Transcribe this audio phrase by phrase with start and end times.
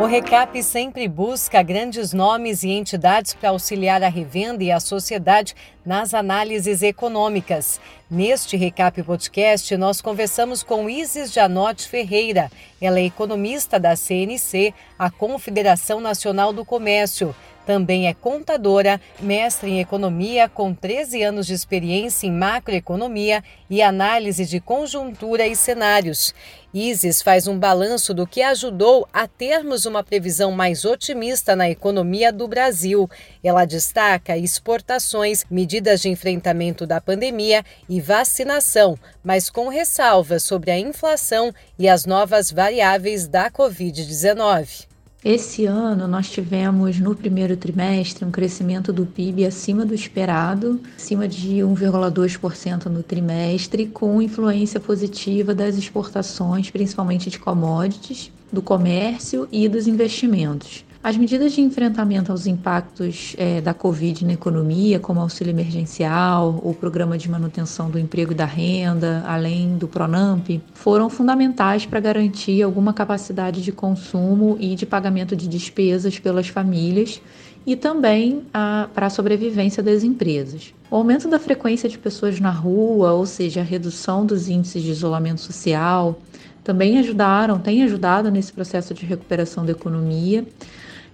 [0.00, 5.54] O Recap sempre busca grandes nomes e entidades para auxiliar a revenda e a sociedade
[5.84, 7.78] nas análises econômicas.
[8.10, 12.50] Neste Recap Podcast, nós conversamos com Isis Janote Ferreira.
[12.80, 17.36] Ela é economista da CNC, a Confederação Nacional do Comércio.
[17.70, 24.44] Também é contadora, mestre em economia, com 13 anos de experiência em macroeconomia e análise
[24.44, 26.34] de conjuntura e cenários.
[26.74, 32.32] Isis faz um balanço do que ajudou a termos uma previsão mais otimista na economia
[32.32, 33.08] do Brasil.
[33.40, 40.78] Ela destaca exportações, medidas de enfrentamento da pandemia e vacinação, mas com ressalvas sobre a
[40.80, 44.89] inflação e as novas variáveis da Covid-19.
[45.22, 51.28] Esse ano nós tivemos no primeiro trimestre um crescimento do PIB acima do esperado, acima
[51.28, 59.68] de 1,2% no trimestre, com influência positiva das exportações, principalmente de commodities, do comércio e
[59.68, 60.86] dos investimentos.
[61.02, 66.74] As medidas de enfrentamento aos impactos é, da Covid na economia, como auxílio emergencial, o
[66.74, 72.62] programa de manutenção do emprego e da renda, além do PRONAMP, foram fundamentais para garantir
[72.62, 77.22] alguma capacidade de consumo e de pagamento de despesas pelas famílias
[77.66, 80.74] e também para a sobrevivência das empresas.
[80.90, 84.90] O aumento da frequência de pessoas na rua, ou seja, a redução dos índices de
[84.90, 86.20] isolamento social,
[86.62, 90.46] também ajudaram, tem ajudado nesse processo de recuperação da economia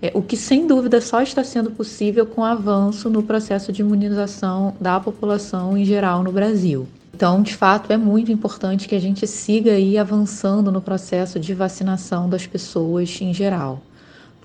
[0.00, 3.82] é, o que sem dúvida só está sendo possível com o avanço no processo de
[3.82, 6.86] imunização da população em geral no Brasil.
[7.14, 11.54] Então, de fato, é muito importante que a gente siga aí avançando no processo de
[11.54, 13.80] vacinação das pessoas em geral.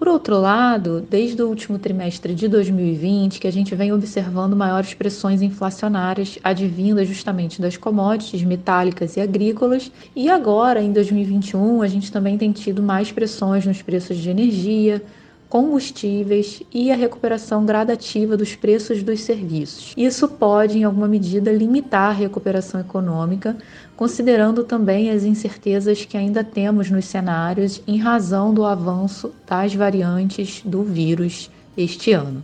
[0.01, 4.95] Por outro lado, desde o último trimestre de 2020, que a gente vem observando maiores
[4.95, 12.11] pressões inflacionárias advindas justamente das commodities metálicas e agrícolas, e agora, em 2021, a gente
[12.11, 15.03] também tem tido mais pressões nos preços de energia,
[15.51, 19.93] combustíveis e a recuperação gradativa dos preços dos serviços.
[19.97, 23.57] Isso pode, em alguma medida, limitar a recuperação econômica,
[23.97, 30.61] considerando também as incertezas que ainda temos nos cenários em razão do avanço das variantes
[30.63, 32.41] do vírus este ano.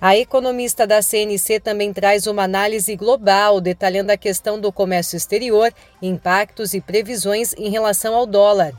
[0.00, 5.70] A economista da CNC também traz uma análise global, detalhando a questão do comércio exterior,
[6.00, 8.72] impactos e previsões em relação ao dólar.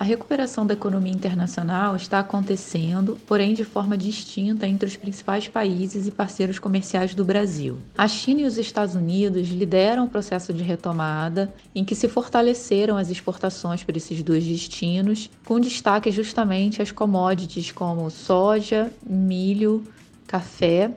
[0.00, 6.06] A recuperação da economia internacional está acontecendo, porém de forma distinta entre os principais países
[6.06, 7.78] e parceiros comerciais do Brasil.
[7.96, 12.96] A China e os Estados Unidos lideram o processo de retomada, em que se fortaleceram
[12.96, 19.82] as exportações para esses dois destinos, com destaque justamente às commodities como soja, milho,
[20.28, 20.92] café,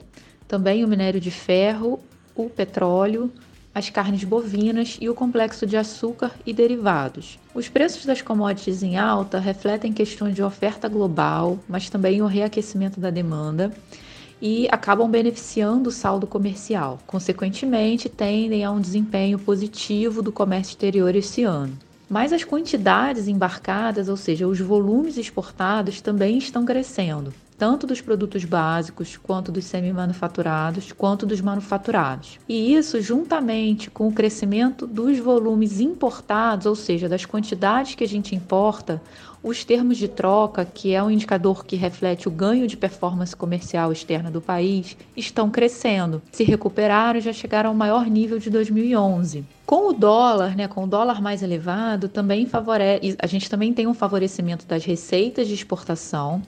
[0.48, 2.00] também o minério de ferro,
[2.36, 3.32] o petróleo,
[3.74, 7.40] as carnes bovinas e o complexo de açúcar e derivados.
[7.54, 13.00] Os preços das commodities em alta refletem questões de oferta global, mas também o reaquecimento
[13.00, 13.72] da demanda
[14.42, 17.00] e acabam beneficiando o saldo comercial.
[17.06, 21.78] Consequentemente, tendem a um desempenho positivo do comércio exterior esse ano.
[22.09, 28.44] Mas as quantidades embarcadas, ou seja, os volumes exportados, também estão crescendo tanto dos produtos
[28.44, 32.40] básicos, quanto dos semi-manufaturados, quanto dos manufaturados.
[32.50, 38.08] E isso, juntamente com o crescimento dos volumes importados, ou seja, das quantidades que a
[38.08, 39.00] gente importa,
[39.44, 43.91] os termos de troca, que é um indicador que reflete o ganho de performance comercial
[43.91, 46.22] externa do país, estão crescendo.
[46.31, 49.44] Se recuperaram e já chegaram ao maior nível de 2011.
[49.66, 53.88] Com o dólar, né, com o dólar mais elevado, também favorece, a gente também tem
[53.88, 56.41] um favorecimento das receitas de exportação,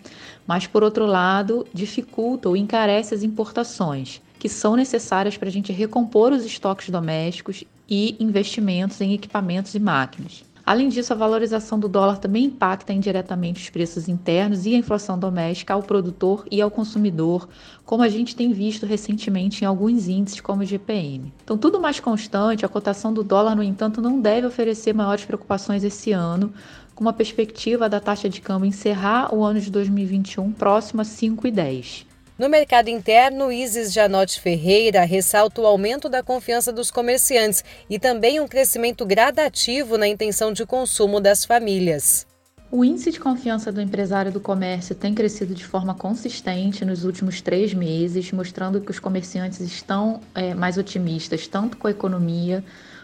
[0.45, 5.71] mas por outro lado, dificulta ou encarece as importações, que são necessárias para a gente
[5.71, 10.43] recompor os estoques domésticos e investimentos em equipamentos e máquinas.
[10.65, 15.19] Além disso, a valorização do dólar também impacta indiretamente os preços internos e a inflação
[15.19, 17.49] doméstica ao produtor e ao consumidor,
[17.85, 21.33] como a gente tem visto recentemente em alguns índices, como o GPM.
[21.43, 25.83] Então, tudo mais constante, a cotação do dólar, no entanto, não deve oferecer maiores preocupações
[25.83, 26.53] esse ano,
[26.95, 32.12] com uma perspectiva da taxa de câmbio encerrar o ano de 2021 próximo a 5,10.
[32.43, 38.41] No mercado interno, Isis Janote Ferreira ressalta o aumento da confiança dos comerciantes e também
[38.41, 42.27] um crescimento gradativo na intenção de consumo das famílias.
[42.69, 47.39] O índice de confiança do empresário do comércio tem crescido de forma consistente nos últimos
[47.39, 52.61] três meses, mostrando que os comerciantes estão é, mais otimistas, tanto com a economia,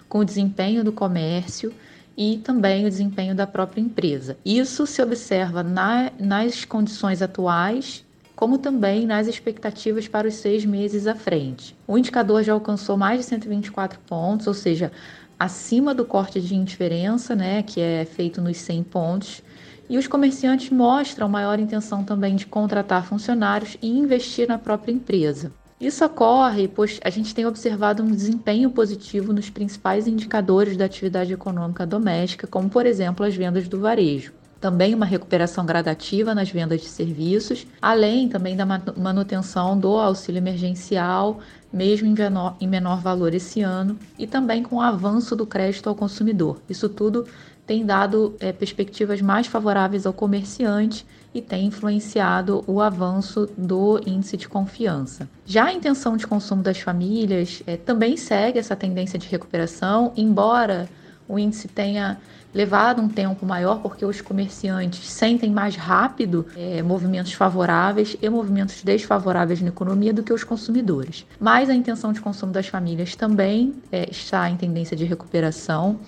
[0.09, 1.73] com o desempenho do comércio
[2.17, 4.35] e também o desempenho da própria empresa.
[4.43, 8.03] Isso se observa na, nas condições atuais
[8.39, 11.75] como também nas expectativas para os seis meses à frente.
[11.85, 14.93] O indicador já alcançou mais de 124 pontos, ou seja,
[15.37, 19.43] acima do corte de indiferença, né, que é feito nos 100 pontos,
[19.89, 25.51] E os comerciantes mostram maior intenção também de contratar funcionários e investir na própria empresa.
[25.81, 31.33] Isso ocorre pois a gente tem observado um desempenho positivo nos principais indicadores da atividade
[31.33, 34.31] econômica doméstica, como por exemplo as vendas do varejo.
[34.59, 41.39] Também uma recuperação gradativa nas vendas de serviços, além também da manutenção do auxílio emergencial,
[41.71, 45.87] mesmo em menor, em menor valor esse ano, e também com o avanço do crédito
[45.87, 46.59] ao consumidor.
[46.69, 47.25] Isso tudo
[47.65, 54.35] tem dado é, perspectivas mais favoráveis ao comerciante e tem influenciado o avanço do índice
[54.35, 55.29] de confiança.
[55.45, 60.89] Já a intenção de consumo das famílias é, também segue essa tendência de recuperação, embora
[61.29, 62.17] o índice tenha
[62.51, 68.81] levado um tempo maior, porque os comerciantes sentem mais rápido é, movimentos favoráveis e movimentos
[68.81, 71.27] desfavoráveis na economia do que os consumidores.
[71.39, 75.99] Mas a intenção de consumo das famílias também é, está em tendência de recuperação.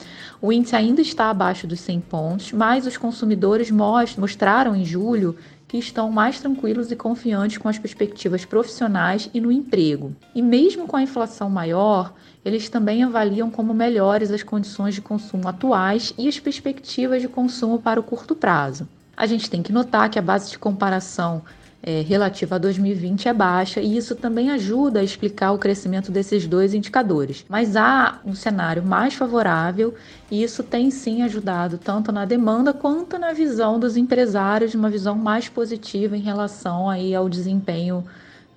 [0.41, 5.37] O índice ainda está abaixo dos 100 pontos, mas os consumidores mostraram em julho
[5.71, 10.13] que estão mais tranquilos e confiantes com as perspectivas profissionais e no emprego.
[10.35, 12.13] E mesmo com a inflação maior,
[12.43, 17.79] eles também avaliam como melhores as condições de consumo atuais e as perspectivas de consumo
[17.79, 18.85] para o curto prazo.
[19.15, 21.41] A gente tem que notar que a base de comparação
[21.83, 26.45] é, relativa a 2020 é baixa e isso também ajuda a explicar o crescimento desses
[26.45, 27.43] dois indicadores.
[27.49, 29.93] Mas há um cenário mais favorável
[30.29, 35.15] e isso tem sim ajudado tanto na demanda quanto na visão dos empresários, uma visão
[35.15, 38.05] mais positiva em relação aí ao desempenho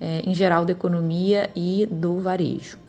[0.01, 2.85] é, em geral da economia e do varejo.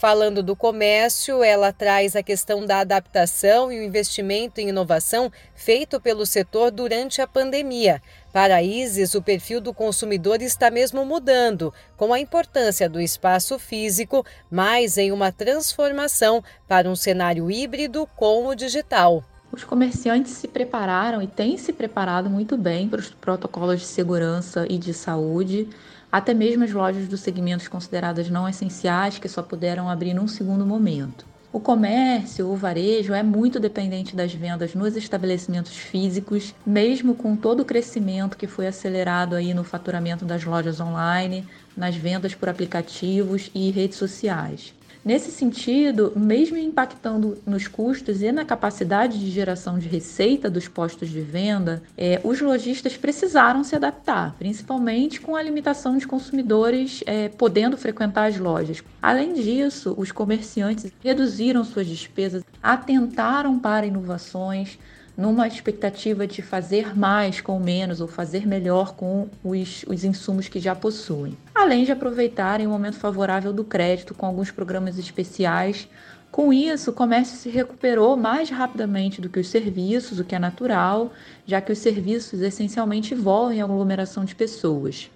[0.00, 6.00] Falando do comércio, ela traz a questão da adaptação e o investimento em inovação feito
[6.00, 8.00] pelo setor durante a pandemia.
[8.32, 14.24] Para Isis, o perfil do consumidor está mesmo mudando, com a importância do espaço físico,
[14.50, 19.24] mas em uma transformação para um cenário híbrido com o digital.
[19.50, 24.64] Os comerciantes se prepararam e têm se preparado muito bem para os protocolos de segurança
[24.70, 25.68] e de saúde
[26.10, 30.66] até mesmo as lojas dos segmentos consideradas não essenciais, que só puderam abrir num segundo
[30.66, 31.29] momento.
[31.52, 37.60] O comércio, o varejo é muito dependente das vendas nos estabelecimentos físicos, mesmo com todo
[37.60, 41.44] o crescimento que foi acelerado aí no faturamento das lojas online,
[41.76, 44.72] nas vendas por aplicativos e redes sociais.
[45.02, 51.08] Nesse sentido, mesmo impactando nos custos e na capacidade de geração de receita dos postos
[51.08, 57.30] de venda, é, os lojistas precisaram se adaptar, principalmente com a limitação de consumidores é,
[57.30, 58.84] podendo frequentar as lojas.
[59.00, 64.78] Além disso, os comerciantes reduziram suas despesas, atentaram para inovações,
[65.20, 70.58] numa expectativa de fazer mais com menos ou fazer melhor com os, os insumos que
[70.58, 71.36] já possuem.
[71.54, 75.86] Além de aproveitarem o momento favorável do crédito com alguns programas especiais.
[76.30, 80.38] Com isso, o comércio se recuperou mais rapidamente do que os serviços, o que é
[80.38, 81.12] natural,
[81.44, 85.10] já que os serviços essencialmente envolvem a aglomeração de pessoas.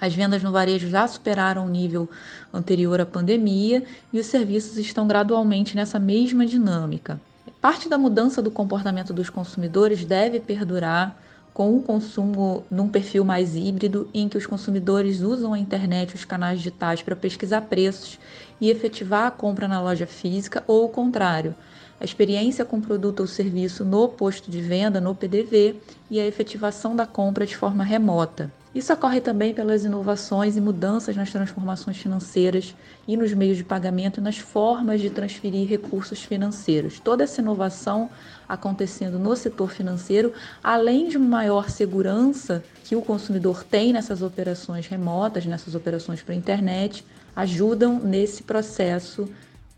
[0.00, 2.08] As vendas no varejo já superaram o nível
[2.52, 3.82] anterior à pandemia
[4.12, 7.20] e os serviços estão gradualmente nessa mesma dinâmica.
[7.64, 11.16] Parte da mudança do comportamento dos consumidores deve perdurar
[11.54, 16.14] com o consumo num perfil mais híbrido, em que os consumidores usam a internet e
[16.14, 18.18] os canais digitais para pesquisar preços
[18.60, 21.54] e efetivar a compra na loja física, ou o contrário,
[21.98, 25.76] a experiência com produto ou serviço no posto de venda, no PDV,
[26.10, 28.52] e a efetivação da compra de forma remota.
[28.74, 32.74] Isso ocorre também pelas inovações e mudanças nas transformações financeiras
[33.06, 36.98] e nos meios de pagamento e nas formas de transferir recursos financeiros.
[36.98, 38.10] Toda essa inovação
[38.48, 44.88] acontecendo no setor financeiro, além de uma maior segurança que o consumidor tem nessas operações
[44.88, 49.28] remotas, nessas operações para a internet, ajudam nesse processo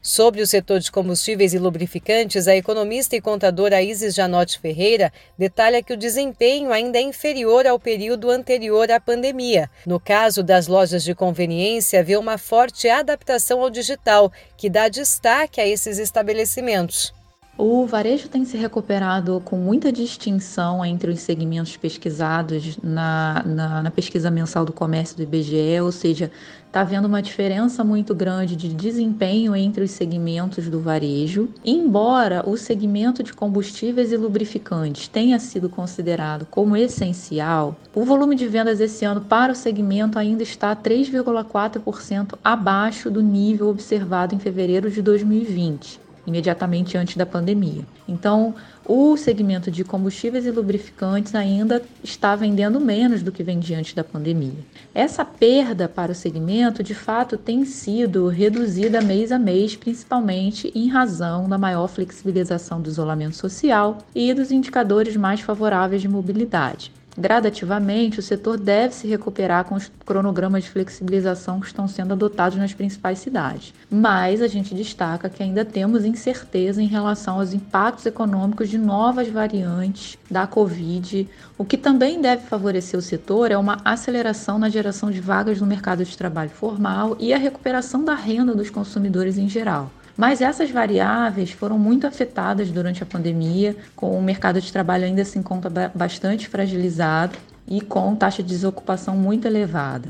[0.06, 5.82] Sobre o setor de combustíveis e lubrificantes, a economista e contadora Isis Janotti Ferreira detalha
[5.82, 9.68] que o desempenho ainda é inferior ao período anterior à pandemia.
[9.84, 15.60] No caso das lojas de conveniência, vê uma forte adaptação ao digital, que dá destaque
[15.60, 17.12] a esses estabelecimentos.
[17.58, 23.90] O varejo tem se recuperado com muita distinção entre os segmentos pesquisados na, na, na
[23.90, 26.30] pesquisa mensal do comércio do IBGE, ou seja,
[26.66, 31.48] está havendo uma diferença muito grande de desempenho entre os segmentos do varejo.
[31.64, 38.46] Embora o segmento de combustíveis e lubrificantes tenha sido considerado como essencial, o volume de
[38.46, 44.90] vendas esse ano para o segmento ainda está 3,4% abaixo do nível observado em fevereiro
[44.90, 46.04] de 2020.
[46.26, 47.82] Imediatamente antes da pandemia.
[48.08, 48.54] Então,
[48.84, 54.04] o segmento de combustíveis e lubrificantes ainda está vendendo menos do que vendia antes da
[54.04, 54.58] pandemia.
[54.94, 60.88] Essa perda para o segmento, de fato, tem sido reduzida mês a mês, principalmente em
[60.88, 66.92] razão da maior flexibilização do isolamento social e dos indicadores mais favoráveis de mobilidade.
[67.18, 72.58] Gradativamente, o setor deve se recuperar com os cronogramas de flexibilização que estão sendo adotados
[72.58, 73.72] nas principais cidades.
[73.90, 79.28] Mas a gente destaca que ainda temos incerteza em relação aos impactos econômicos de novas
[79.28, 81.26] variantes da Covid.
[81.56, 85.66] O que também deve favorecer o setor é uma aceleração na geração de vagas no
[85.66, 89.90] mercado de trabalho formal e a recuperação da renda dos consumidores em geral.
[90.16, 95.24] Mas essas variáveis foram muito afetadas durante a pandemia, com o mercado de trabalho ainda
[95.24, 97.36] se encontra bastante fragilizado
[97.68, 100.08] e com taxa de desocupação muito elevada.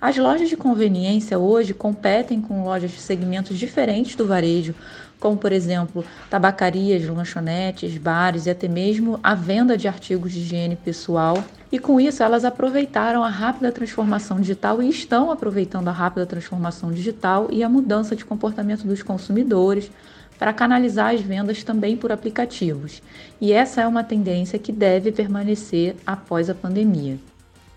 [0.00, 4.74] As lojas de conveniência hoje competem com lojas de segmentos diferentes do varejo,
[5.18, 10.76] como por exemplo tabacarias, lanchonetes, bares e até mesmo a venda de artigos de higiene
[10.76, 11.42] pessoal.
[11.70, 16.92] E com isso elas aproveitaram a rápida transformação digital e estão aproveitando a rápida transformação
[16.92, 19.90] digital e a mudança de comportamento dos consumidores
[20.38, 23.02] para canalizar as vendas também por aplicativos.
[23.40, 27.18] E essa é uma tendência que deve permanecer após a pandemia.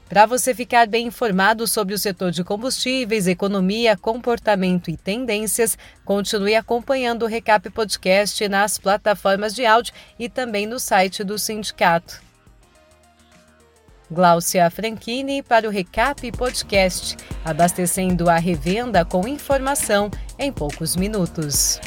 [0.07, 6.55] Para você ficar bem informado sobre o setor de combustíveis, economia, comportamento e tendências, continue
[6.55, 12.28] acompanhando o Recap Podcast nas plataformas de áudio e também no site do sindicato.
[14.11, 21.79] Gláucia Franchini para o Recap Podcast, abastecendo a revenda com informação em poucos minutos.